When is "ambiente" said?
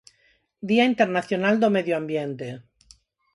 2.01-2.47